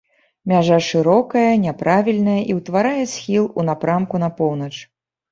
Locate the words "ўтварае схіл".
2.59-3.45